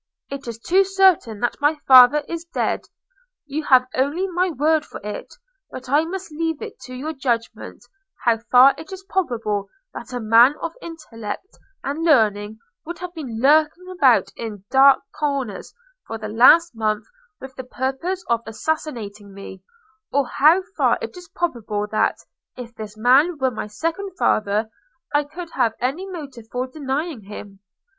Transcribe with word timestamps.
It 0.31 0.47
is 0.47 0.57
too 0.57 0.83
certain 0.83 1.41
that 1.41 1.61
my 1.61 1.75
father 1.87 2.23
is 2.27 2.45
dead. 2.51 2.85
You 3.45 3.65
have 3.65 3.85
only 3.93 4.27
my 4.29 4.49
word 4.49 4.83
for 4.83 4.99
it; 5.03 5.35
but 5.69 5.89
I 5.89 6.05
must 6.05 6.31
leave 6.31 6.59
it 6.59 6.79
to 6.85 6.95
your 6.95 7.13
judgment 7.13 7.85
how 8.25 8.39
far 8.39 8.73
it 8.79 8.91
is 8.91 9.03
probable 9.03 9.69
that 9.93 10.11
a 10.11 10.19
man 10.19 10.55
of 10.59 10.73
intellect 10.81 11.59
and 11.83 12.03
learning 12.03 12.57
would 12.83 12.97
have 12.97 13.13
been 13.13 13.39
lurking 13.39 13.91
about 13.91 14.31
in 14.35 14.63
dark 14.71 15.01
corners 15.19 15.71
for 16.07 16.17
the 16.17 16.29
last 16.29 16.73
month 16.75 17.05
with 17.39 17.55
the 17.55 17.63
purpose 17.63 18.23
of 18.27 18.41
assassinating 18.47 19.31
me; 19.35 19.61
or 20.11 20.25
how 20.25 20.63
far 20.75 20.97
it 20.99 21.15
is 21.15 21.27
probable 21.27 21.85
that, 21.91 22.17
if 22.57 22.73
this 22.73 22.97
man 22.97 23.37
were 23.37 23.51
my 23.51 23.67
second 23.67 24.09
father, 24.17 24.71
I 25.13 25.25
could 25.25 25.51
have 25.51 25.75
any 25.79 26.09
motive 26.09 26.47
for 26.51 26.65
denying 26.65 27.25
him. 27.25 27.59